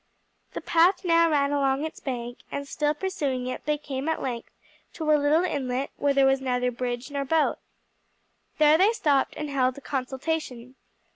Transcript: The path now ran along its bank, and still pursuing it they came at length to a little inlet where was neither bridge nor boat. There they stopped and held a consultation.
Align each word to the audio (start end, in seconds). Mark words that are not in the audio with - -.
The 0.53 0.61
path 0.61 1.05
now 1.05 1.29
ran 1.29 1.51
along 1.51 1.85
its 1.85 1.99
bank, 1.99 2.39
and 2.51 2.67
still 2.67 2.95
pursuing 2.95 3.45
it 3.45 3.65
they 3.65 3.77
came 3.77 4.09
at 4.09 4.19
length 4.19 4.49
to 4.93 5.11
a 5.11 5.13
little 5.13 5.43
inlet 5.43 5.91
where 5.95 6.25
was 6.25 6.41
neither 6.41 6.71
bridge 6.71 7.11
nor 7.11 7.23
boat. 7.23 7.59
There 8.57 8.79
they 8.79 8.93
stopped 8.93 9.35
and 9.37 9.51
held 9.51 9.77
a 9.77 9.81
consultation. 9.81 10.73